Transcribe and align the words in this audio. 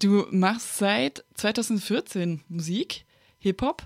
Du 0.00 0.26
machst 0.30 0.78
seit 0.78 1.24
2014 1.34 2.42
Musik, 2.48 3.04
Hip-Hop. 3.40 3.82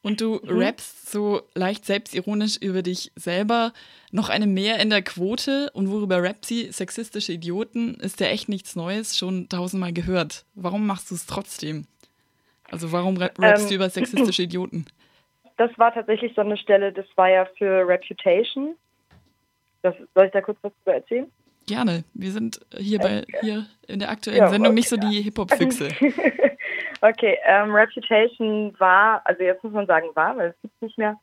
Und 0.00 0.20
du 0.20 0.40
mhm. 0.42 0.60
rappst 0.60 1.10
so 1.10 1.42
leicht 1.54 1.84
selbstironisch 1.84 2.56
über 2.58 2.82
dich 2.82 3.12
selber. 3.16 3.72
Noch 4.12 4.28
eine 4.28 4.46
mehr 4.46 4.78
in 4.78 4.90
der 4.90 5.02
Quote. 5.02 5.70
Und 5.72 5.90
worüber 5.90 6.22
rappt 6.22 6.44
sie? 6.44 6.70
Sexistische 6.70 7.32
Idioten 7.32 7.94
ist 7.94 8.20
ja 8.20 8.28
echt 8.28 8.48
nichts 8.48 8.76
Neues, 8.76 9.18
schon 9.18 9.48
tausendmal 9.48 9.92
gehört. 9.92 10.44
Warum 10.54 10.86
machst 10.86 11.10
du 11.10 11.14
es 11.14 11.26
trotzdem? 11.26 11.86
Also 12.70 12.92
warum 12.92 13.16
rappst 13.16 13.42
ähm, 13.42 13.68
du 13.68 13.74
über 13.74 13.90
sexistische 13.90 14.42
Idioten? 14.42 14.86
Das 15.56 15.76
war 15.78 15.92
tatsächlich 15.92 16.32
so 16.34 16.42
eine 16.42 16.56
Stelle, 16.56 16.92
das 16.92 17.06
war 17.16 17.28
ja 17.28 17.46
für 17.56 17.86
Reputation. 17.88 18.76
Das, 19.82 19.94
soll 20.14 20.26
ich 20.26 20.32
da 20.32 20.40
kurz 20.40 20.58
was 20.62 20.72
drüber 20.84 20.94
erzählen? 20.94 21.30
Gerne. 21.68 22.04
Wir 22.14 22.30
sind 22.30 22.60
hier 22.76 22.98
bei 22.98 23.24
hier 23.40 23.66
in 23.86 23.98
der 23.98 24.10
aktuellen 24.10 24.38
ja, 24.38 24.48
Sendung 24.48 24.74
nicht 24.74 24.88
so 24.88 24.96
die 24.96 25.20
Hip-Hop-Füchse. 25.20 25.88
okay, 27.02 27.38
ähm, 27.44 27.74
Reputation 27.74 28.74
war, 28.78 29.20
also 29.24 29.42
jetzt 29.42 29.62
muss 29.62 29.72
man 29.72 29.86
sagen 29.86 30.08
war, 30.14 30.36
weil 30.36 30.48
es 30.48 30.60
gibt 30.62 30.82
nicht 30.82 30.98
mehr. 30.98 31.16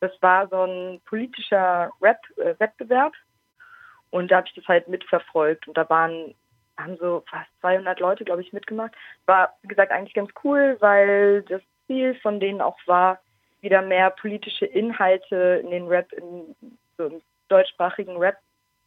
Das 0.00 0.12
war 0.20 0.48
so 0.48 0.64
ein 0.64 1.00
politischer 1.04 1.90
Rap-Wettbewerb 2.00 3.12
äh, 3.12 4.16
und 4.16 4.30
da 4.30 4.36
habe 4.36 4.46
ich 4.46 4.54
das 4.54 4.66
halt 4.68 4.88
mitverfolgt 4.88 5.66
und 5.66 5.76
da 5.76 5.88
waren 5.90 6.34
haben 6.78 6.96
so 6.98 7.24
fast 7.28 7.50
200 7.60 7.98
Leute, 7.98 8.24
glaube 8.24 8.40
ich, 8.40 8.52
mitgemacht. 8.52 8.92
War, 9.26 9.52
wie 9.62 9.68
gesagt, 9.68 9.90
eigentlich 9.90 10.14
ganz 10.14 10.30
cool, 10.44 10.76
weil 10.78 11.42
das 11.42 11.60
Ziel 11.86 12.14
von 12.22 12.38
denen 12.38 12.60
auch 12.60 12.78
war, 12.86 13.18
wieder 13.60 13.82
mehr 13.82 14.10
politische 14.10 14.64
Inhalte 14.64 15.60
in 15.64 15.70
den 15.70 15.88
Rap, 15.88 16.12
in 16.12 16.54
so 16.96 17.06
im 17.06 17.20
deutschsprachigen 17.48 18.16
Rap 18.16 18.36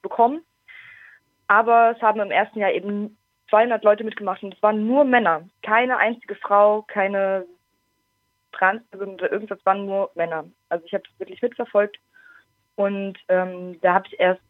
bekommen. 0.02 0.42
Aber 1.52 1.94
es 1.94 2.02
haben 2.02 2.22
im 2.22 2.32
ersten 2.32 2.60
Jahr 2.60 2.72
eben 2.72 3.18
200 3.50 3.84
Leute 3.84 4.06
mitgemacht 4.06 4.42
und 4.42 4.54
es 4.54 4.64
waren 4.64 4.88
nur 4.88 5.04
Männer. 5.04 5.50
Keine 5.64 5.98
einzige 5.98 6.36
Frau, 6.36 6.84
keine 6.84 7.46
Trans, 8.54 8.82
irgendwas 8.94 9.60
waren 9.66 9.86
nur 9.86 10.12
Männer. 10.16 10.46
Also 10.70 10.86
ich 10.86 10.94
habe 10.94 11.04
das 11.04 11.20
wirklich 11.20 11.42
mitverfolgt 11.42 12.00
und 12.78 13.18
ähm, 13.28 13.78
da 13.82 13.96
habe 13.96 14.08
ich 14.08 14.18
erst 14.18 14.42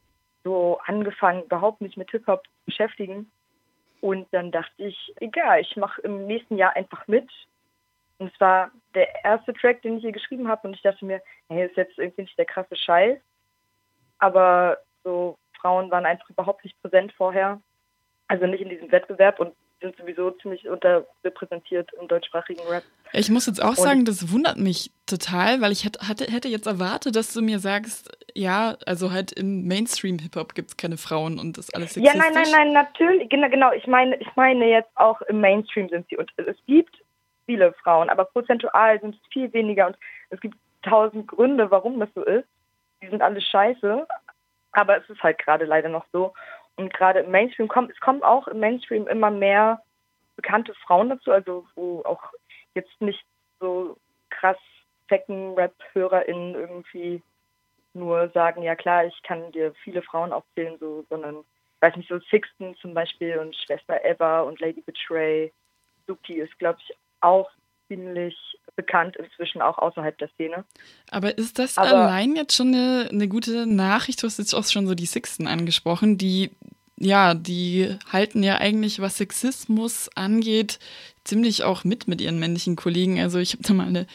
so 0.43 0.79
angefangen, 0.85 1.41
überhaupt 1.41 1.81
mich 1.81 1.97
mit 1.97 2.11
Hip-Hop 2.11 2.43
zu 2.43 2.65
beschäftigen. 2.67 3.31
Und 4.01 4.27
dann 4.31 4.51
dachte 4.51 4.71
ich, 4.77 5.11
egal, 5.21 5.61
ich 5.61 5.75
mache 5.77 6.01
im 6.01 6.27
nächsten 6.27 6.55
Jahr 6.55 6.75
einfach 6.75 7.07
mit. 7.07 7.27
Und 8.19 8.31
es 8.31 8.39
war 8.39 8.69
der 8.93 9.25
erste 9.25 9.53
Track, 9.53 9.81
den 9.81 9.97
ich 9.97 10.03
hier 10.03 10.11
geschrieben 10.11 10.47
habe. 10.47 10.67
Und 10.67 10.75
ich 10.75 10.83
dachte 10.83 11.03
mir, 11.03 11.19
hey, 11.49 11.65
ist 11.65 11.77
jetzt 11.77 11.97
irgendwie 11.97 12.21
nicht 12.21 12.37
der 12.37 12.45
krasse 12.45 12.75
Scheiß. 12.75 13.17
Aber 14.19 14.77
so 15.03 15.39
Frauen 15.61 15.91
waren 15.91 16.05
einfach 16.05 16.29
überhaupt 16.29 16.63
nicht 16.63 16.81
präsent 16.81 17.13
vorher. 17.13 17.61
Also 18.27 18.47
nicht 18.47 18.61
in 18.61 18.69
diesem 18.69 18.91
Wettbewerb 18.91 19.39
und 19.39 19.53
sind 19.81 19.97
sowieso 19.97 20.31
ziemlich 20.31 20.67
unterrepräsentiert 20.69 21.89
im 21.99 22.07
deutschsprachigen 22.07 22.61
Rap. 22.69 22.83
Ich 23.13 23.29
muss 23.29 23.47
jetzt 23.47 23.61
auch 23.61 23.69
und 23.69 23.77
sagen, 23.77 24.05
das 24.05 24.31
wundert 24.31 24.57
mich 24.57 24.91
total, 25.05 25.59
weil 25.59 25.71
ich 25.71 25.83
hätte, 25.83 25.99
hätte 26.31 26.47
jetzt 26.47 26.67
erwartet, 26.67 27.15
dass 27.15 27.33
du 27.33 27.41
mir 27.41 27.59
sagst, 27.59 28.09
ja, 28.33 28.77
also 28.85 29.11
halt 29.11 29.33
im 29.33 29.67
Mainstream-Hip-Hop 29.67 30.53
gibt 30.55 30.69
es 30.69 30.77
keine 30.77 30.97
Frauen 30.97 31.39
und 31.39 31.57
das 31.57 31.73
alles 31.73 31.95
sexistisch. 31.95 32.23
Ja, 32.23 32.31
nein, 32.31 32.43
nein, 32.43 32.51
nein, 32.51 32.73
natürlich, 32.73 33.29
genau, 33.29 33.49
genau. 33.49 33.71
Ich 33.73 33.87
meine, 33.87 34.15
ich 34.17 34.29
meine 34.35 34.69
jetzt 34.69 34.91
auch 34.95 35.21
im 35.23 35.41
Mainstream 35.41 35.89
sind 35.89 36.07
sie 36.09 36.17
und 36.17 36.31
es 36.37 36.55
gibt 36.67 36.95
viele 37.45 37.73
Frauen, 37.73 38.09
aber 38.09 38.25
prozentual 38.25 39.01
sind 39.01 39.15
es 39.15 39.21
viel 39.33 39.51
weniger 39.51 39.87
und 39.87 39.97
es 40.29 40.39
gibt 40.39 40.57
tausend 40.83 41.27
Gründe, 41.27 41.69
warum 41.69 41.99
das 41.99 42.09
so 42.15 42.23
ist. 42.23 42.47
Die 43.01 43.09
sind 43.09 43.21
alle 43.21 43.41
scheiße, 43.41 44.07
aber 44.71 44.97
es 44.97 45.09
ist 45.09 45.21
halt 45.23 45.37
gerade 45.39 45.65
leider 45.65 45.89
noch 45.89 46.05
so. 46.11 46.33
Und 46.75 46.93
gerade 46.93 47.19
im 47.19 47.31
Mainstream 47.31 47.67
kommt, 47.67 47.91
es 47.91 47.99
kommen 47.99 48.23
auch 48.23 48.47
im 48.47 48.59
Mainstream 48.59 49.07
immer 49.07 49.29
mehr 49.31 49.81
bekannte 50.35 50.73
Frauen 50.85 51.09
dazu, 51.09 51.31
also 51.31 51.65
wo 51.75 52.01
auch 52.03 52.23
jetzt 52.73 53.01
nicht 53.01 53.23
so 53.59 53.97
krass 54.29 54.57
Fecken-Rap-HörerInnen 55.07 56.55
irgendwie 56.55 57.21
nur 57.93 58.29
sagen, 58.29 58.63
ja 58.63 58.75
klar, 58.75 59.05
ich 59.05 59.21
kann 59.23 59.51
dir 59.51 59.73
viele 59.83 60.01
Frauen 60.01 60.31
aufzählen, 60.31 60.77
so, 60.79 61.05
sondern, 61.09 61.43
weiß 61.81 61.95
nicht, 61.97 62.09
so 62.09 62.19
Sixten 62.19 62.75
zum 62.77 62.93
Beispiel 62.93 63.37
und 63.37 63.55
Schwester 63.55 64.03
Eva 64.05 64.41
und 64.41 64.59
Lady 64.61 64.81
Betray. 64.81 65.51
Suki 66.07 66.39
ist, 66.39 66.57
glaube 66.57 66.79
ich, 66.81 66.95
auch 67.19 67.51
ziemlich 67.91 68.35
bekannt 68.77 69.17
inzwischen 69.17 69.61
auch 69.61 69.77
außerhalb 69.77 70.17
der 70.17 70.29
Szene. 70.29 70.63
Aber 71.09 71.37
ist 71.37 71.59
das 71.59 71.77
Aber, 71.77 71.89
allein 71.89 72.35
jetzt 72.37 72.55
schon 72.55 72.73
eine, 72.73 73.09
eine 73.11 73.27
gute 73.27 73.65
Nachricht? 73.67 74.23
Du 74.23 74.27
hast 74.27 74.39
jetzt 74.39 74.53
auch 74.53 74.63
schon 74.63 74.87
so 74.87 74.95
die 74.95 75.05
Sixten 75.05 75.45
angesprochen, 75.47 76.17
die 76.17 76.51
ja, 77.03 77.33
die 77.33 77.97
halten 78.11 78.43
ja 78.43 78.59
eigentlich, 78.59 79.01
was 79.01 79.17
Sexismus 79.17 80.07
angeht, 80.15 80.77
ziemlich 81.23 81.63
auch 81.63 81.83
mit 81.83 82.07
mit 82.07 82.21
ihren 82.21 82.37
männlichen 82.37 82.75
Kollegen. 82.75 83.19
Also 83.19 83.39
ich 83.39 83.53
habe 83.53 83.63
da 83.63 83.73
mal 83.73 83.87
eine 83.87 84.05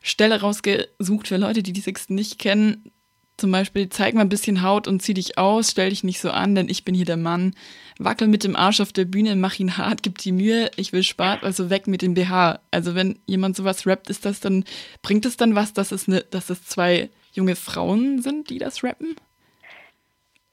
Stelle 0.00 0.40
rausgesucht 0.40 1.26
für 1.26 1.38
Leute, 1.38 1.64
die 1.64 1.72
die 1.72 1.80
Sixten 1.80 2.14
nicht 2.14 2.38
kennen. 2.38 2.92
Zum 3.38 3.52
Beispiel, 3.52 3.90
zeig 3.90 4.14
mal 4.14 4.22
ein 4.22 4.30
bisschen 4.30 4.62
Haut 4.62 4.88
und 4.88 5.02
zieh 5.02 5.12
dich 5.12 5.36
aus, 5.36 5.70
stell 5.70 5.90
dich 5.90 6.04
nicht 6.04 6.20
so 6.20 6.30
an, 6.30 6.54
denn 6.54 6.70
ich 6.70 6.86
bin 6.86 6.94
hier 6.94 7.04
der 7.04 7.18
Mann. 7.18 7.54
Wackel 7.98 8.28
mit 8.28 8.44
dem 8.44 8.56
Arsch 8.56 8.80
auf 8.80 8.94
der 8.94 9.04
Bühne, 9.04 9.36
mach 9.36 9.58
ihn 9.58 9.76
hart, 9.76 10.02
gib 10.02 10.18
die 10.18 10.32
Mühe, 10.32 10.70
ich 10.76 10.94
will 10.94 11.02
Spaß, 11.02 11.42
also 11.42 11.68
weg 11.68 11.86
mit 11.86 12.00
dem 12.00 12.14
BH. 12.14 12.60
Also 12.70 12.94
wenn 12.94 13.18
jemand 13.26 13.54
sowas 13.54 13.86
rappt, 13.86 14.08
ist 14.08 14.24
das 14.24 14.40
dann, 14.40 14.64
bringt 15.02 15.26
es 15.26 15.36
dann 15.36 15.54
was, 15.54 15.74
dass 15.74 15.92
es, 15.92 16.08
ne, 16.08 16.24
dass 16.30 16.48
es 16.48 16.64
zwei 16.64 17.10
junge 17.32 17.56
Frauen 17.56 18.20
sind, 18.20 18.48
die 18.48 18.58
das 18.58 18.82
rappen? 18.82 19.16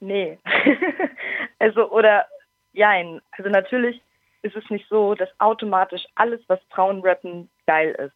Nee. 0.00 0.38
also, 1.58 1.90
oder, 1.90 2.26
jein. 2.74 3.22
Also 3.32 3.48
natürlich 3.48 4.02
ist 4.42 4.56
es 4.56 4.68
nicht 4.68 4.86
so, 4.90 5.14
dass 5.14 5.28
automatisch 5.38 6.04
alles, 6.16 6.40
was 6.48 6.60
Frauen 6.68 7.00
rappen, 7.00 7.48
geil 7.66 7.94
ist. 7.98 8.14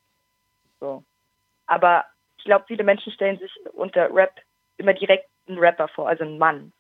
So. 0.79 1.03
Aber 1.67 2.05
ich 2.37 2.45
glaube, 2.45 2.67
viele 2.69 2.85
Menschen 2.85 3.13
stellen 3.13 3.39
sich 3.39 3.51
unter 3.73 4.15
Rap 4.15 4.33
immer 4.79 4.95
direkt 4.95 5.29
einen 5.47 5.59
Rapper 5.59 5.89
vor, 5.89 6.09
also 6.09 6.25
einen 6.25 6.39
Mann. 6.39 6.73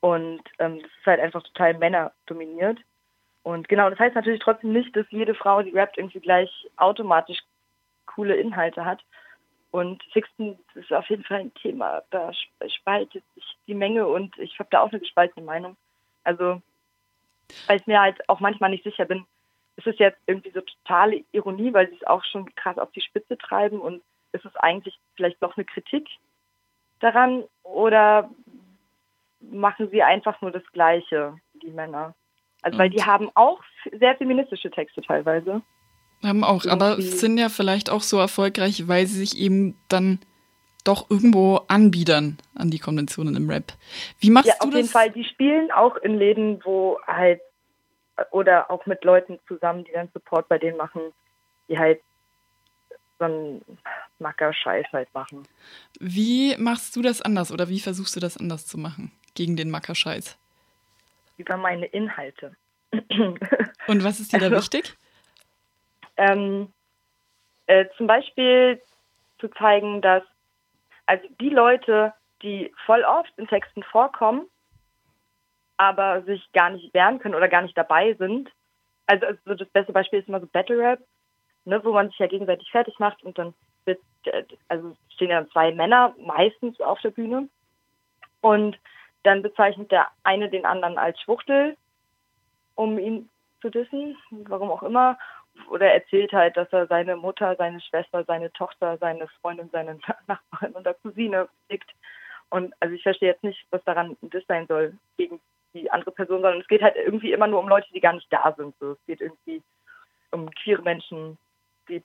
Und 0.00 0.42
ähm, 0.58 0.80
das 0.82 0.90
ist 0.90 1.06
halt 1.06 1.20
einfach 1.20 1.42
total 1.42 1.74
männerdominiert. 1.74 2.78
Und 3.44 3.68
genau, 3.68 3.90
das 3.90 3.98
heißt 3.98 4.14
natürlich 4.14 4.40
trotzdem 4.40 4.72
nicht, 4.72 4.94
dass 4.94 5.06
jede 5.10 5.34
Frau, 5.34 5.62
die 5.62 5.70
rappt, 5.70 5.98
irgendwie 5.98 6.20
gleich 6.20 6.50
automatisch 6.76 7.38
coole 8.06 8.36
Inhalte 8.36 8.84
hat. 8.84 9.00
Und 9.70 10.02
Sixten 10.12 10.58
ist 10.74 10.92
auf 10.92 11.08
jeden 11.08 11.24
Fall 11.24 11.40
ein 11.40 11.54
Thema. 11.54 12.02
Da 12.10 12.32
spaltet 12.68 13.24
sich 13.34 13.44
die 13.66 13.74
Menge 13.74 14.06
und 14.06 14.36
ich 14.38 14.58
habe 14.58 14.68
da 14.70 14.80
auch 14.80 14.90
eine 14.90 15.00
gespaltene 15.00 15.46
Meinung. 15.46 15.76
Also, 16.24 16.60
weil 17.66 17.80
ich 17.80 17.86
mir 17.86 18.00
halt 18.00 18.28
auch 18.28 18.40
manchmal 18.40 18.70
nicht 18.70 18.84
sicher 18.84 19.06
bin, 19.06 19.24
ist 19.76 19.86
es 19.86 19.98
jetzt 19.98 20.18
irgendwie 20.26 20.50
so 20.50 20.60
totale 20.60 21.24
Ironie, 21.32 21.72
weil 21.72 21.88
sie 21.88 21.96
es 21.96 22.06
auch 22.06 22.22
schon 22.24 22.54
krass 22.54 22.78
auf 22.78 22.92
die 22.92 23.00
Spitze 23.00 23.38
treiben 23.38 23.80
und 23.80 24.02
ist 24.32 24.44
es 24.44 24.54
eigentlich 24.56 24.98
vielleicht 25.14 25.40
noch 25.40 25.56
eine 25.56 25.64
Kritik 25.64 26.06
daran 27.02 27.44
oder 27.62 28.30
machen 29.40 29.88
sie 29.90 30.02
einfach 30.02 30.40
nur 30.40 30.50
das 30.50 30.62
Gleiche, 30.72 31.34
die 31.62 31.70
Männer? 31.70 32.14
Also, 32.62 32.78
weil 32.78 32.90
die 32.90 33.02
haben 33.02 33.30
auch 33.34 33.60
sehr 33.98 34.16
feministische 34.16 34.70
Texte 34.70 35.02
teilweise. 35.02 35.62
Haben 36.22 36.44
auch, 36.44 36.64
aber 36.66 37.00
sind 37.02 37.36
ja 37.38 37.48
vielleicht 37.48 37.90
auch 37.90 38.02
so 38.02 38.18
erfolgreich, 38.18 38.86
weil 38.86 39.06
sie 39.06 39.18
sich 39.18 39.36
eben 39.36 39.76
dann 39.88 40.20
doch 40.84 41.10
irgendwo 41.10 41.60
anbiedern 41.68 42.38
an 42.54 42.70
die 42.70 42.78
Konventionen 42.78 43.34
im 43.36 43.50
Rap. 43.50 43.72
Wie 44.20 44.30
machst 44.30 44.48
ja, 44.48 44.54
du 44.60 44.66
das? 44.66 44.68
Auf 44.68 44.74
jeden 44.74 44.88
Fall, 44.88 45.10
die 45.10 45.24
spielen 45.24 45.70
auch 45.72 45.96
in 45.96 46.16
Läden, 46.16 46.64
wo 46.64 46.98
halt 47.06 47.40
oder 48.30 48.70
auch 48.70 48.86
mit 48.86 49.04
Leuten 49.04 49.38
zusammen, 49.48 49.84
die 49.84 49.92
dann 49.92 50.08
Support 50.12 50.48
bei 50.48 50.58
denen 50.58 50.76
machen, 50.76 51.00
die 51.68 51.78
halt 51.78 52.00
so 53.18 53.24
einen 53.24 53.64
Macker-Scheiß 54.18 54.86
halt 54.92 55.12
machen. 55.14 55.46
Wie 56.00 56.56
machst 56.56 56.96
du 56.96 57.02
das 57.02 57.22
anders 57.22 57.52
oder 57.52 57.68
wie 57.68 57.80
versuchst 57.80 58.14
du 58.16 58.20
das 58.20 58.36
anders 58.36 58.66
zu 58.66 58.78
machen 58.78 59.12
gegen 59.34 59.56
den 59.56 59.70
Macker-Scheiß? 59.70 60.38
Über 61.36 61.56
meine 61.56 61.86
Inhalte. 61.86 62.56
Und 63.86 64.04
was 64.04 64.20
ist 64.20 64.32
dir 64.32 64.38
da 64.38 64.46
also, 64.46 64.58
wichtig? 64.58 64.96
Ähm, 66.16 66.72
äh, 67.66 67.86
zum 67.96 68.06
Beispiel 68.06 68.80
zu 69.38 69.48
zeigen, 69.48 70.02
dass 70.02 70.22
also 71.06 71.26
die 71.40 71.48
Leute, 71.48 72.14
die 72.42 72.72
voll 72.86 73.02
oft 73.02 73.32
in 73.36 73.48
Texten 73.48 73.82
vorkommen, 73.82 74.46
aber 75.78 76.22
sich 76.22 76.46
gar 76.52 76.70
nicht 76.70 76.94
wehren 76.94 77.18
können 77.18 77.34
oder 77.34 77.48
gar 77.48 77.62
nicht 77.62 77.76
dabei 77.76 78.14
sind. 78.14 78.50
Also, 79.06 79.26
also 79.26 79.54
das 79.54 79.68
beste 79.70 79.92
Beispiel 79.92 80.20
ist 80.20 80.28
immer 80.28 80.40
so 80.40 80.46
Battle 80.46 80.78
Rap 80.78 81.00
ne, 81.64 81.84
wo 81.84 81.92
man 81.92 82.08
sich 82.08 82.18
ja 82.18 82.26
gegenseitig 82.26 82.70
fertig 82.70 82.98
macht 82.98 83.22
und 83.22 83.38
dann 83.38 83.54
also 84.68 84.96
stehen 85.14 85.30
ja 85.30 85.46
zwei 85.48 85.72
Männer 85.72 86.14
meistens 86.18 86.80
auf 86.80 87.00
der 87.00 87.10
Bühne 87.10 87.48
und 88.40 88.78
dann 89.22 89.42
bezeichnet 89.42 89.90
der 89.90 90.08
eine 90.22 90.48
den 90.48 90.66
anderen 90.66 90.98
als 90.98 91.20
Schwuchtel, 91.20 91.76
um 92.74 92.98
ihn 92.98 93.28
zu 93.60 93.70
dissen, 93.70 94.16
warum 94.30 94.70
auch 94.70 94.82
immer, 94.82 95.18
oder 95.68 95.92
erzählt 95.92 96.32
halt, 96.32 96.56
dass 96.56 96.72
er 96.72 96.86
seine 96.86 97.16
Mutter, 97.16 97.54
seine 97.56 97.80
Schwester, 97.80 98.24
seine 98.24 98.52
Tochter, 98.52 98.96
seine 98.98 99.28
Freundin, 99.40 99.68
seine 99.70 99.98
Nachbarin 100.26 100.72
oder 100.74 100.94
Cousine 100.94 101.48
fickt. 101.68 101.90
Und 102.50 102.74
also 102.80 102.94
ich 102.94 103.02
verstehe 103.02 103.30
jetzt 103.30 103.44
nicht, 103.44 103.64
was 103.70 103.82
daran 103.84 104.16
das 104.22 104.44
sein 104.46 104.66
soll, 104.66 104.96
gegen 105.16 105.40
die 105.74 105.90
andere 105.90 106.10
Person, 106.10 106.42
sondern 106.42 106.60
es 106.60 106.68
geht 106.68 106.82
halt 106.82 106.96
irgendwie 106.96 107.32
immer 107.32 107.46
nur 107.46 107.60
um 107.60 107.68
Leute, 107.68 107.86
die 107.94 108.00
gar 108.00 108.12
nicht 108.12 108.30
da 108.30 108.52
sind. 108.56 108.74
So. 108.78 108.92
Es 108.92 109.06
geht 109.06 109.20
irgendwie 109.20 109.62
um 110.30 110.50
queere 110.50 110.82
Menschen, 110.82 111.38
geht 111.86 112.04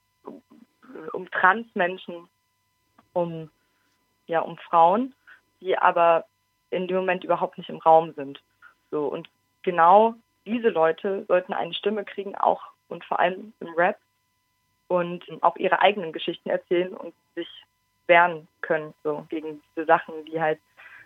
um, 1.18 1.30
Transmenschen, 1.32 2.28
um, 3.12 3.50
ja, 4.28 4.40
um 4.40 4.56
Frauen, 4.56 5.14
die 5.60 5.76
aber 5.76 6.24
in 6.70 6.86
dem 6.86 6.98
Moment 6.98 7.24
überhaupt 7.24 7.58
nicht 7.58 7.68
im 7.68 7.78
Raum 7.78 8.12
sind. 8.14 8.40
So, 8.90 9.06
und 9.06 9.28
genau 9.62 10.14
diese 10.46 10.68
Leute 10.68 11.24
sollten 11.26 11.52
eine 11.52 11.74
Stimme 11.74 12.04
kriegen, 12.04 12.36
auch 12.36 12.62
und 12.88 13.04
vor 13.04 13.18
allem 13.18 13.52
im 13.58 13.74
Rap 13.74 13.98
und 14.86 15.24
auch 15.42 15.56
ihre 15.56 15.80
eigenen 15.80 16.12
Geschichten 16.12 16.48
erzählen 16.48 16.94
und 16.94 17.12
sich 17.34 17.48
wehren 18.06 18.46
können, 18.60 18.94
so 19.02 19.26
gegen 19.28 19.60
diese 19.74 19.86
Sachen, 19.86 20.24
die 20.26 20.40
halt 20.40 20.60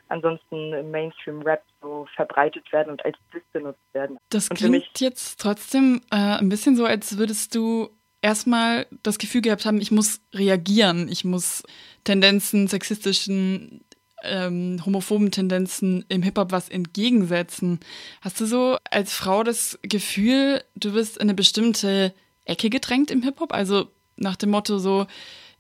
ansonsten 0.09 0.75
im 0.75 0.91
Mainstream-Rap 0.91 1.63
so 1.81 2.07
verbreitet 2.15 2.71
werden 2.71 2.91
und 2.91 3.05
als 3.05 3.17
Diss 3.33 3.43
benutzt 3.53 3.81
werden. 3.95 4.19
Das 4.29 4.51
klingt 4.51 5.01
jetzt 5.01 5.41
trotzdem 5.41 6.03
äh, 6.11 6.39
ein 6.39 6.51
bisschen 6.51 6.77
so, 6.77 6.85
als 6.85 7.17
würdest 7.17 7.55
du 7.55 7.89
erstmal 8.23 8.87
das 9.03 9.19
Gefühl 9.19 9.43
gehabt 9.43 9.67
haben, 9.67 9.81
ich 9.81 9.91
muss 9.91 10.21
reagieren, 10.33 11.09
ich 11.09 11.25
muss 11.25 11.65
Tendenzen, 12.05 12.69
sexistischen, 12.69 13.85
ähm, 14.23 14.81
homophoben 14.87 15.31
Tendenzen 15.31 16.05
im 16.09 16.23
Hip-Hop 16.23 16.53
was 16.53 16.69
entgegensetzen. 16.69 17.81
Hast 18.23 18.41
du 18.41 18.47
so 18.47 18.79
als 18.91 19.15
Frau 19.15 19.43
das 19.43 19.79
Gefühl, 19.83 20.63
du 20.77 20.95
wirst 20.95 21.17
in 21.17 21.23
eine 21.23 21.35
bestimmte 21.35 22.15
Ecke 22.45 22.71
gedrängt 22.71 23.11
im 23.11 23.23
Hip-Hop? 23.23 23.53
Also 23.53 23.89
nach 24.17 24.37
dem 24.37 24.51
Motto 24.51 24.79
so, 24.79 25.07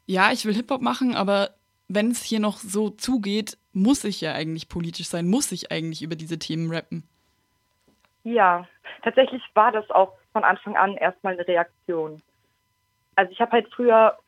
ja, 0.06 0.32
ich 0.32 0.44
will 0.44 0.54
Hip-Hop 0.54 0.80
machen, 0.80 1.14
aber 1.14 1.50
wenn 1.88 2.10
es 2.10 2.22
hier 2.22 2.40
noch 2.40 2.58
so 2.58 2.90
zugeht, 2.90 3.58
muss 3.72 4.04
ich 4.04 4.20
ja 4.20 4.32
eigentlich 4.32 4.68
politisch 4.68 5.08
sein, 5.08 5.28
muss 5.28 5.52
ich 5.52 5.72
eigentlich 5.72 6.02
über 6.02 6.14
diese 6.16 6.38
Themen 6.38 6.70
rappen. 6.70 7.02
Ja, 8.24 8.68
tatsächlich 9.02 9.42
war 9.54 9.72
das 9.72 9.90
auch 9.90 10.12
von 10.32 10.44
Anfang 10.44 10.76
an 10.76 10.96
erstmal 10.96 11.34
eine 11.34 11.46
Reaktion. 11.46 12.22
Also 13.16 13.32
ich 13.32 13.40
habe 13.40 13.52
halt 13.52 13.72
früher 13.74 14.18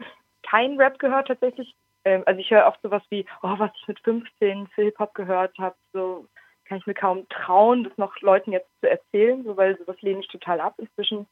keinen 0.43 0.81
Rap 0.81 0.99
gehört 0.99 1.29
tatsächlich. 1.29 1.75
Ähm, 2.05 2.23
also 2.27 2.41
ich 2.41 2.51
höre 2.51 2.67
auch 2.67 2.77
sowas 2.83 3.03
wie, 3.09 3.27
oh, 3.43 3.55
was 3.59 3.71
ich 3.81 3.89
mit 3.89 4.01
15 4.01 4.69
für 4.69 4.83
Hip-Hop 4.83 5.15
gehört 5.15 5.57
habe, 5.59 5.77
so 5.93 6.27
kann 6.67 6.79
ich 6.79 6.87
mir 6.87 6.95
kaum 6.95 7.29
trauen, 7.29 7.85
das 7.85 7.97
noch 7.99 8.19
Leuten 8.21 8.53
jetzt 8.53 8.71
zu 8.81 8.89
erzählen, 8.89 9.45
so 9.45 9.57
weil 9.57 9.79
sowas 9.79 10.01
lehne 10.01 10.21
ich 10.21 10.29
total 10.29 10.61
ab 10.61 10.75
inzwischen. 10.79 11.27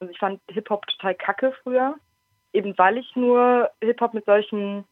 Also 0.00 0.12
ich 0.12 0.18
fand 0.18 0.40
Hip-Hop 0.48 0.86
total 0.86 1.14
kacke 1.14 1.52
früher, 1.62 1.96
eben 2.52 2.76
weil 2.78 2.98
ich 2.98 3.14
nur 3.14 3.70
Hip-Hop 3.82 4.14
mit 4.14 4.24
solchen 4.24 4.84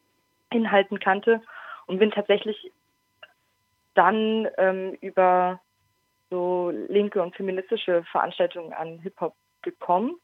Inhalten 0.50 0.98
kannte 1.00 1.42
und 1.86 1.98
bin 1.98 2.10
tatsächlich 2.10 2.72
dann 3.94 4.48
ähm, 4.58 4.96
über 5.00 5.60
so 6.30 6.70
linke 6.88 7.20
und 7.22 7.34
feministische 7.34 8.04
Veranstaltungen 8.04 8.72
an 8.72 9.00
Hip-Hop 9.00 9.34
gekommen 9.62 10.16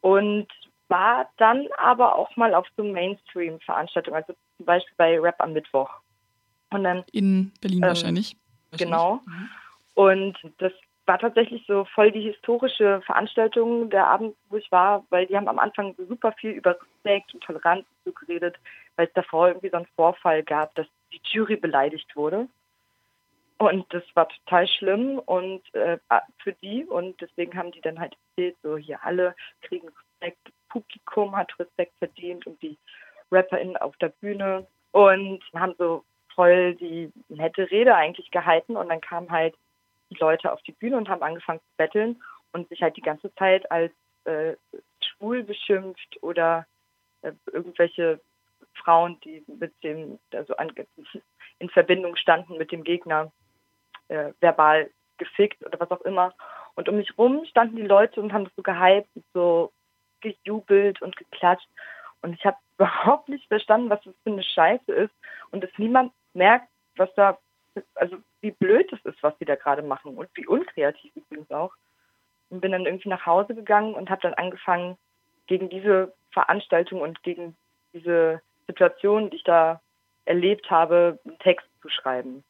und 0.00 0.48
war 0.88 1.30
dann 1.38 1.66
aber 1.78 2.16
auch 2.16 2.36
mal 2.36 2.54
auf 2.54 2.66
so 2.76 2.84
Mainstream-Veranstaltungen, 2.84 4.16
also 4.16 4.34
zum 4.56 4.66
Beispiel 4.66 4.94
bei 4.96 5.18
Rap 5.18 5.36
am 5.38 5.52
Mittwoch. 5.52 5.90
Und 6.70 6.84
dann, 6.84 7.04
In 7.12 7.52
Berlin 7.60 7.82
ähm, 7.82 7.88
wahrscheinlich. 7.88 8.36
Genau. 8.76 9.20
Mhm. 9.26 9.48
Und 9.94 10.38
das 10.58 10.72
war 11.06 11.18
tatsächlich 11.18 11.64
so 11.66 11.84
voll 11.94 12.10
die 12.10 12.22
historische 12.22 13.02
Veranstaltung 13.02 13.90
der 13.90 14.06
Abend, 14.06 14.36
wo 14.48 14.56
ich 14.56 14.70
war, 14.72 15.04
weil 15.10 15.26
die 15.26 15.36
haben 15.36 15.48
am 15.48 15.58
Anfang 15.58 15.94
super 16.08 16.32
viel 16.32 16.52
über 16.52 16.76
Respekt 16.80 17.34
und 17.34 17.42
Toleranz 17.44 17.86
so 18.04 18.12
geredet, 18.12 18.56
weil 18.96 19.06
es 19.06 19.12
davor 19.12 19.48
irgendwie 19.48 19.70
so 19.70 19.76
einen 19.76 19.86
Vorfall 19.96 20.42
gab, 20.42 20.74
dass 20.74 20.86
die 21.12 21.20
Jury 21.24 21.56
beleidigt 21.56 22.16
wurde. 22.16 22.48
Und 23.58 23.86
das 23.94 24.02
war 24.14 24.28
total 24.28 24.66
schlimm 24.66 25.18
und 25.18 25.62
äh, 25.74 25.98
für 26.38 26.52
die 26.54 26.84
und 26.84 27.20
deswegen 27.20 27.56
haben 27.56 27.70
die 27.70 27.80
dann 27.80 28.00
halt 28.00 28.16
erzählt, 28.30 28.56
so 28.62 28.76
hier 28.76 29.04
alle 29.04 29.34
kriegen 29.62 29.88
Respekt, 29.88 30.52
Publikum 30.74 31.36
hat 31.36 31.56
Respekt 31.58 31.96
verdient 31.98 32.46
und 32.46 32.60
die 32.60 32.76
RapperInnen 33.30 33.76
auf 33.76 33.96
der 33.98 34.08
Bühne 34.08 34.66
und 34.90 35.40
haben 35.54 35.74
so 35.78 36.04
voll 36.34 36.74
die 36.74 37.12
nette 37.28 37.70
Rede 37.70 37.94
eigentlich 37.94 38.30
gehalten 38.32 38.76
und 38.76 38.88
dann 38.88 39.00
kam 39.00 39.30
halt 39.30 39.54
Leute 40.18 40.52
auf 40.52 40.62
die 40.62 40.72
Bühne 40.72 40.96
und 40.96 41.08
haben 41.08 41.22
angefangen 41.22 41.60
zu 41.60 41.76
betteln 41.76 42.22
und 42.52 42.68
sich 42.68 42.82
halt 42.82 42.96
die 42.96 43.02
ganze 43.02 43.32
Zeit 43.34 43.70
als 43.70 43.92
äh, 44.24 44.54
schwul 45.00 45.44
beschimpft 45.44 46.22
oder 46.22 46.66
äh, 47.22 47.32
irgendwelche 47.52 48.20
Frauen, 48.74 49.18
die 49.24 49.44
mit 49.46 49.72
dem, 49.82 50.18
also 50.32 50.56
an, 50.56 50.72
in 51.58 51.70
Verbindung 51.70 52.16
standen 52.16 52.56
mit 52.58 52.72
dem 52.72 52.82
Gegner, 52.82 53.32
äh, 54.08 54.32
verbal 54.40 54.90
gefickt 55.18 55.64
oder 55.64 55.78
was 55.78 55.90
auch 55.90 56.02
immer. 56.02 56.34
Und 56.74 56.88
um 56.88 56.96
mich 56.96 57.16
rum 57.16 57.44
standen 57.46 57.76
die 57.76 57.82
Leute 57.82 58.20
und 58.20 58.32
haben 58.32 58.44
das 58.44 58.54
so 58.56 58.62
gehypt 58.62 59.08
so 59.32 59.72
gejubelt 60.24 61.00
und 61.02 61.16
geklatscht. 61.16 61.68
Und 62.22 62.34
ich 62.34 62.44
habe 62.44 62.56
überhaupt 62.78 63.28
nicht 63.28 63.46
verstanden, 63.48 63.90
was 63.90 64.02
das 64.02 64.14
für 64.24 64.30
eine 64.30 64.42
Scheiße 64.42 64.92
ist 64.92 65.14
und 65.52 65.62
dass 65.62 65.70
niemand 65.78 66.12
merkt, 66.32 66.68
was 66.96 67.14
da 67.14 67.38
also 67.94 68.16
wie 68.40 68.52
blöd 68.52 68.92
es 68.92 69.04
ist, 69.04 69.22
was 69.22 69.36
die 69.38 69.44
da 69.44 69.56
gerade 69.56 69.82
machen 69.82 70.16
und 70.16 70.28
wie 70.34 70.46
unkreativ 70.46 71.14
übrigens 71.16 71.50
auch. 71.50 71.72
Und 72.50 72.60
bin 72.60 72.72
dann 72.72 72.86
irgendwie 72.86 73.08
nach 73.08 73.26
Hause 73.26 73.54
gegangen 73.54 73.94
und 73.94 74.10
habe 74.10 74.22
dann 74.22 74.34
angefangen, 74.34 74.96
gegen 75.46 75.68
diese 75.68 76.14
Veranstaltung 76.30 77.00
und 77.00 77.22
gegen 77.22 77.56
diese 77.92 78.40
Situation, 78.66 79.30
die 79.30 79.36
ich 79.36 79.44
da 79.44 79.80
erlebt 80.24 80.70
habe, 80.70 81.18
einen 81.24 81.38
Text 81.38 81.66
zu 81.82 81.88
schreiben. 81.88 82.44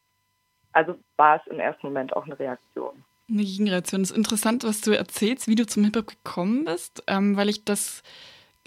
Also 0.72 0.96
war 1.16 1.36
es 1.36 1.46
im 1.46 1.58
ersten 1.58 1.86
Moment 1.86 2.14
auch 2.14 2.24
eine 2.24 2.38
Reaktion. 2.38 3.04
Eine 3.28 3.44
Gegenreaktion. 3.44 4.02
Es 4.02 4.10
ist 4.10 4.16
interessant, 4.16 4.64
was 4.64 4.80
du 4.82 4.90
erzählst, 4.90 5.48
wie 5.48 5.54
du 5.54 5.66
zum 5.66 5.84
Hip-Hop 5.84 6.08
gekommen 6.08 6.66
bist, 6.66 7.02
ähm, 7.06 7.36
weil 7.36 7.48
ich 7.48 7.64
das 7.64 8.02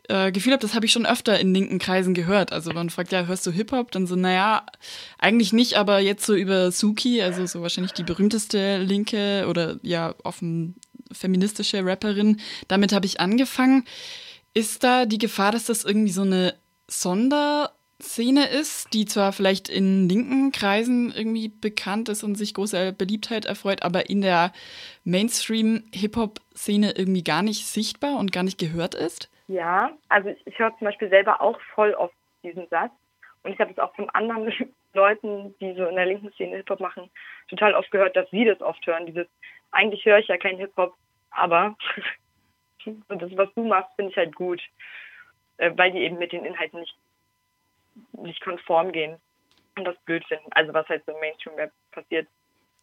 äh, 0.07 0.31
Gefühl 0.31 0.53
habe, 0.53 0.61
das 0.61 0.73
habe 0.73 0.85
ich 0.85 0.91
schon 0.91 1.05
öfter 1.05 1.39
in 1.39 1.53
linken 1.53 1.79
Kreisen 1.79 2.13
gehört. 2.13 2.51
Also 2.51 2.71
man 2.71 2.89
fragt, 2.89 3.11
ja, 3.11 3.25
hörst 3.25 3.45
du 3.45 3.51
Hip-Hop? 3.51 3.91
Dann 3.91 4.07
so, 4.07 4.15
naja, 4.15 4.65
eigentlich 5.19 5.53
nicht, 5.53 5.75
aber 5.75 5.99
jetzt 5.99 6.25
so 6.25 6.33
über 6.33 6.71
Suki, 6.71 7.21
also 7.21 7.45
so 7.45 7.61
wahrscheinlich 7.61 7.93
die 7.93 8.03
berühmteste 8.03 8.77
linke 8.77 9.45
oder 9.47 9.77
ja, 9.83 10.15
offen 10.23 10.75
feministische 11.11 11.85
Rapperin. 11.85 12.39
Damit 12.67 12.93
habe 12.93 13.05
ich 13.05 13.19
angefangen. 13.19 13.85
Ist 14.53 14.83
da 14.83 15.05
die 15.05 15.19
Gefahr, 15.19 15.51
dass 15.51 15.65
das 15.65 15.83
irgendwie 15.83 16.11
so 16.11 16.23
eine 16.23 16.55
Sonderszene 17.99 18.47
ist, 18.47 18.93
die 18.93 19.05
zwar 19.05 19.33
vielleicht 19.33 19.69
in 19.69 20.07
linken 20.07 20.51
Kreisen 20.51 21.11
irgendwie 21.15 21.49
bekannt 21.49 22.09
ist 22.09 22.23
und 22.23 22.35
sich 22.35 22.53
großer 22.53 22.91
Beliebtheit 22.91 23.45
erfreut, 23.45 23.83
aber 23.83 24.09
in 24.09 24.21
der 24.21 24.51
Mainstream-Hip-Hop-Szene 25.03 26.93
irgendwie 26.95 27.23
gar 27.23 27.41
nicht 27.41 27.65
sichtbar 27.65 28.19
und 28.19 28.31
gar 28.31 28.43
nicht 28.43 28.59
gehört 28.59 28.93
ist? 28.93 29.31
Ja, 29.47 29.91
also 30.09 30.29
ich, 30.45 30.59
höre 30.59 30.77
zum 30.77 30.85
Beispiel 30.85 31.09
selber 31.09 31.41
auch 31.41 31.59
voll 31.73 31.93
oft 31.93 32.13
diesen 32.43 32.67
Satz. 32.67 32.91
Und 33.43 33.53
ich 33.53 33.59
habe 33.59 33.71
es 33.71 33.79
auch 33.79 33.95
von 33.95 34.09
anderen 34.11 34.51
Leuten, 34.93 35.55
die 35.59 35.73
so 35.73 35.85
in 35.85 35.95
der 35.95 36.05
linken 36.05 36.31
Szene 36.33 36.57
Hip-Hop 36.57 36.79
machen, 36.79 37.09
total 37.49 37.73
oft 37.73 37.89
gehört, 37.91 38.15
dass 38.15 38.29
sie 38.29 38.45
das 38.45 38.61
oft 38.61 38.85
hören. 38.85 39.05
Dieses, 39.05 39.27
eigentlich 39.71 40.05
höre 40.05 40.19
ich 40.19 40.27
ja 40.27 40.37
kein 40.37 40.57
Hip-Hop, 40.57 40.93
aber 41.31 41.75
das, 42.85 43.37
was 43.37 43.53
du 43.55 43.63
machst, 43.63 43.95
finde 43.95 44.11
ich 44.11 44.17
halt 44.17 44.35
gut. 44.35 44.61
Äh, 45.57 45.71
weil 45.75 45.91
die 45.91 45.99
eben 45.99 46.19
mit 46.19 46.31
den 46.31 46.45
Inhalten 46.45 46.79
nicht, 46.79 46.95
nicht 48.13 48.41
konform 48.41 48.91
gehen 48.91 49.17
und 49.77 49.85
das 49.85 49.97
blöd 50.05 50.25
finden. 50.25 50.47
Also 50.51 50.73
was 50.73 50.87
halt 50.87 51.05
so 51.05 51.11
im 51.13 51.19
Mainstream-Rap 51.19 51.71
passiert. 51.91 52.27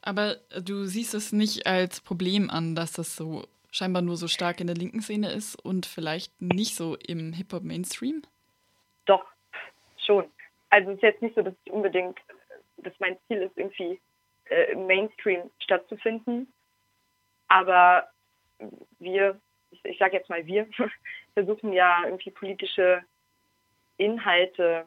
Aber 0.03 0.37
du 0.63 0.85
siehst 0.85 1.15
es 1.15 1.33
nicht 1.33 1.67
als 1.67 2.01
Problem 2.01 2.51
an, 2.51 2.75
dass 2.75 2.93
das 2.93 3.17
so 3.17 3.45
scheinbar 3.71 4.03
nur 4.03 4.17
so 4.17 4.29
stark 4.29 4.61
in 4.61 4.67
der 4.67 4.77
linken 4.77 5.01
Szene 5.01 5.33
ist 5.33 5.57
und 5.57 5.87
vielleicht 5.87 6.41
nicht 6.41 6.77
so 6.77 6.97
im 6.97 7.33
Hip-Hop-Mainstream? 7.33 8.23
Doch, 9.07 9.25
schon. 10.07 10.27
Also 10.71 10.91
es 10.91 10.97
ist 10.97 11.03
jetzt 11.03 11.23
nicht 11.23 11.35
so, 11.35 11.43
dass 11.43 11.55
ich 11.65 11.73
unbedingt, 11.73 12.19
dass 12.79 12.93
mein 13.01 13.17
Ziel 13.27 13.39
ist, 13.39 13.57
irgendwie 13.57 14.01
äh, 14.51 14.73
im 14.73 14.87
Mainstream 14.87 15.51
stattzufinden. 15.59 16.53
Aber 17.49 18.09
wir, 18.99 19.41
ich, 19.71 19.85
ich 19.85 19.99
sage 19.99 20.17
jetzt 20.17 20.29
mal 20.29 20.47
wir, 20.47 20.69
versuchen 21.35 21.73
ja 21.73 22.03
irgendwie 22.05 22.31
politische 22.31 23.03
Inhalte 23.97 24.87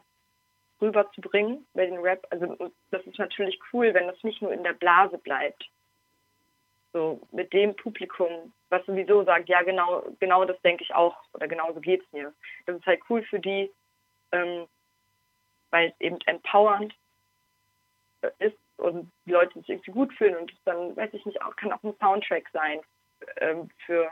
rüberzubringen 0.81 1.65
bei 1.73 1.85
den 1.85 1.99
Rap. 1.99 2.25
Also 2.29 2.71
das 2.91 3.05
ist 3.05 3.17
natürlich 3.17 3.59
cool, 3.73 3.93
wenn 3.93 4.07
das 4.07 4.23
nicht 4.23 4.41
nur 4.41 4.53
in 4.53 4.63
der 4.63 4.73
Blase 4.73 5.17
bleibt. 5.17 5.69
So 6.93 7.21
mit 7.31 7.53
dem 7.53 7.75
Publikum, 7.75 8.53
was 8.69 8.85
sowieso 8.85 9.23
sagt, 9.23 9.49
ja 9.49 9.61
genau, 9.61 10.03
genau 10.19 10.45
das 10.45 10.59
denke 10.61 10.83
ich 10.83 10.93
auch 10.93 11.15
oder 11.33 11.47
genau 11.47 11.73
so 11.73 11.79
geht 11.79 12.01
es 12.03 12.11
mir. 12.11 12.33
Das 12.65 12.77
ist 12.77 12.85
halt 12.85 13.01
cool 13.09 13.23
für 13.23 13.39
die, 13.39 13.71
ähm, 14.31 14.67
weil 15.69 15.89
es 15.89 16.01
eben 16.01 16.19
empowernd 16.25 16.93
ist 18.39 18.57
und 18.77 19.11
die 19.25 19.31
Leute 19.31 19.59
sich 19.59 19.69
irgendwie 19.69 19.91
gut 19.91 20.13
fühlen 20.13 20.37
und 20.37 20.53
dann, 20.65 20.95
weiß 20.95 21.13
ich 21.13 21.25
nicht, 21.25 21.41
auch 21.41 21.55
kann 21.55 21.73
auch 21.73 21.83
ein 21.83 21.95
Soundtrack 21.99 22.49
sein 22.53 22.79
ähm, 23.37 23.69
für 23.85 24.09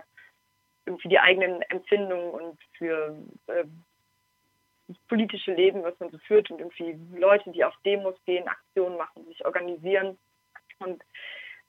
irgendwie 0.85 1.09
die 1.09 1.19
eigenen 1.19 1.61
Empfindungen 1.63 2.31
und 2.31 2.59
für 2.77 3.15
äh, 3.47 3.65
das 4.87 4.97
politische 5.07 5.53
Leben, 5.53 5.83
was 5.83 5.99
man 5.99 6.11
so 6.11 6.17
führt 6.19 6.51
und 6.51 6.59
irgendwie 6.59 6.97
Leute, 7.17 7.51
die 7.51 7.63
auf 7.63 7.73
Demos 7.85 8.15
gehen, 8.25 8.47
Aktionen 8.47 8.97
machen, 8.97 9.25
sich 9.25 9.45
organisieren 9.45 10.17
und 10.79 11.03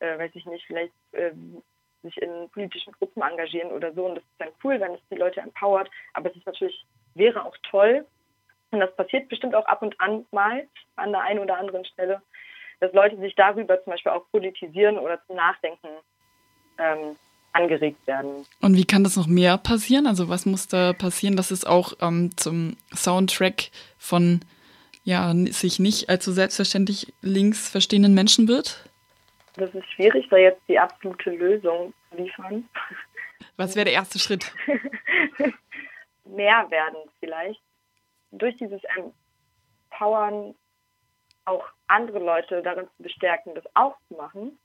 äh, 0.01 0.19
weiß 0.19 0.33
ich 0.35 0.45
nicht, 0.47 0.67
vielleicht 0.67 0.93
äh, 1.13 1.33
sich 2.03 2.21
in 2.21 2.49
politischen 2.51 2.93
Gruppen 2.93 3.23
engagieren 3.23 3.73
oder 3.73 3.93
so. 3.95 4.07
Und 4.07 4.17
das 4.17 4.25
ist 4.25 4.41
dann 4.41 4.51
cool, 4.63 4.79
wenn 4.81 4.93
es 4.93 5.01
die 5.11 5.17
Leute 5.17 5.41
empowert. 5.41 5.91
Aber 6.13 6.31
es 6.31 6.37
ist 6.37 6.47
natürlich, 6.47 6.85
wäre 7.15 7.45
auch 7.45 7.57
toll, 7.71 8.07
und 8.71 8.81
das 8.81 8.95
passiert 8.97 9.29
bestimmt 9.29 9.55
auch 9.55 9.67
ab 9.67 9.83
und 9.83 9.99
an 10.01 10.27
mal 10.33 10.67
an 10.97 11.13
der 11.13 11.23
einen 11.23 11.39
oder 11.39 11.57
anderen 11.57 11.85
Stelle, 11.85 12.23
dass 12.81 12.93
Leute 12.93 13.17
sich 13.17 13.35
darüber 13.35 13.83
zum 13.83 13.93
Beispiel 13.93 14.13
auch 14.13 14.29
politisieren 14.31 14.99
oder 14.99 15.25
zum 15.27 15.37
Nachdenken 15.37 15.89
ähm, 16.79 17.17
angeregt 17.57 18.07
werden. 18.07 18.47
Und 18.61 18.77
wie 18.77 18.85
kann 18.85 19.05
das 19.05 19.17
noch 19.17 19.27
mehr 19.27 19.59
passieren? 19.59 20.07
Also 20.07 20.29
was 20.29 20.47
muss 20.47 20.69
da 20.69 20.93
passieren, 20.93 21.37
dass 21.37 21.51
es 21.51 21.65
auch 21.65 21.95
ähm, 22.01 22.31
zum 22.37 22.77
Soundtrack 22.95 23.71
von 23.99 24.41
ja, 25.05 25.33
sich 25.35 25.79
nicht 25.79 26.11
allzu 26.11 26.33
selbstverständlich 26.33 27.13
links 27.23 27.69
verstehenden 27.69 28.15
Menschen 28.15 28.49
wird? 28.49 28.89
Das 29.55 29.75
ist 29.75 29.91
schwierig, 29.93 30.27
da 30.31 30.37
jetzt 30.37 30.61
die 30.69 30.79
absolute 30.79 31.31
Lösung 31.31 31.95
zu 32.11 32.23
liefern. 32.23 32.69
Was 33.57 33.75
wäre 33.75 33.87
der 33.87 33.95
erste 33.95 34.19
Schritt? 34.19 34.53
mehr 36.25 36.67
werden 36.71 36.99
vielleicht. 37.21 37.61
Durch 38.33 38.57
dieses 38.57 38.83
Empowern 39.91 40.55
auch 41.47 41.65
andere 41.87 42.19
Leute 42.19 42.63
darin 42.63 42.89
zu 42.97 43.03
bestärken, 43.03 43.55
das 43.55 43.65
auch 43.75 43.97
zu 44.09 44.15
machen. 44.15 44.59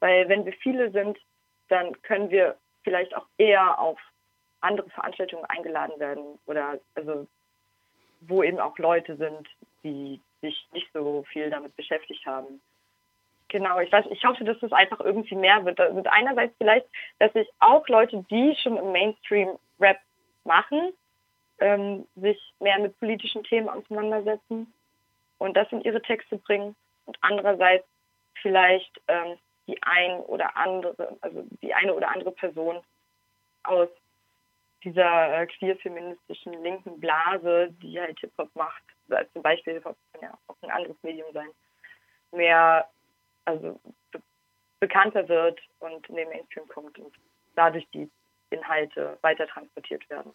Weil 0.00 0.28
wenn 0.28 0.44
wir 0.44 0.52
viele 0.54 0.90
sind, 0.90 1.18
dann 1.68 2.00
können 2.02 2.30
wir 2.30 2.56
vielleicht 2.82 3.16
auch 3.16 3.26
eher 3.38 3.78
auf 3.78 3.98
andere 4.60 4.88
Veranstaltungen 4.90 5.44
eingeladen 5.46 5.98
werden 5.98 6.38
oder 6.46 6.78
also 6.94 7.26
wo 8.20 8.42
eben 8.42 8.58
auch 8.58 8.78
Leute 8.78 9.16
sind, 9.16 9.48
die 9.82 10.20
sich 10.40 10.66
nicht 10.72 10.88
so 10.92 11.24
viel 11.30 11.50
damit 11.50 11.76
beschäftigt 11.76 12.24
haben. 12.26 12.60
Genau, 13.48 13.78
ich 13.78 13.92
weiß, 13.92 14.06
ich 14.10 14.24
hoffe, 14.24 14.44
dass 14.44 14.62
es 14.62 14.72
einfach 14.72 15.00
irgendwie 15.00 15.34
mehr 15.34 15.64
wird. 15.64 15.78
wird 15.78 16.06
einerseits 16.06 16.54
vielleicht, 16.56 16.86
dass 17.18 17.32
sich 17.34 17.48
auch 17.60 17.86
Leute, 17.88 18.24
die 18.30 18.56
schon 18.62 18.76
im 18.76 18.92
Mainstream-Rap 18.92 19.98
machen, 20.44 20.92
ähm, 21.60 22.06
sich 22.16 22.38
mehr 22.60 22.78
mit 22.78 22.98
politischen 22.98 23.44
Themen 23.44 23.68
auseinandersetzen 23.68 24.72
und 25.38 25.56
das 25.56 25.70
in 25.70 25.82
ihre 25.82 26.02
Texte 26.02 26.36
bringen. 26.38 26.74
Und 27.06 27.18
andererseits 27.20 27.86
vielleicht 28.40 29.00
ähm, 29.08 29.36
die 29.66 29.82
ein 29.82 30.20
oder 30.20 30.56
andere, 30.56 31.16
also 31.20 31.44
die 31.62 31.74
eine 31.74 31.94
oder 31.94 32.10
andere 32.10 32.32
Person 32.32 32.80
aus 33.62 33.88
dieser 34.82 35.40
äh, 35.40 35.46
queer-feministischen 35.46 36.62
linken 36.62 37.00
Blase, 37.00 37.74
die 37.82 37.98
halt 37.98 38.18
Hip-Hop 38.20 38.54
macht, 38.54 38.82
also 39.08 39.30
zum 39.32 39.42
Beispiel 39.42 39.74
Hip-Hop 39.74 39.96
kann 40.12 40.22
ja 40.22 40.38
auch 40.46 40.56
ein 40.62 40.70
anderes 40.70 40.96
Medium 41.02 41.32
sein, 41.32 41.48
mehr 42.32 42.88
also 43.44 43.80
be 44.10 44.20
bekannter 44.80 45.26
wird 45.28 45.58
und 45.80 46.06
in 46.10 46.16
den 46.16 46.28
Mainstream 46.28 46.68
kommt 46.68 46.98
und 46.98 47.14
dadurch 47.54 47.88
die 47.94 48.10
Inhalte 48.50 49.16
weiter 49.22 49.46
transportiert 49.46 50.08
werden. 50.10 50.34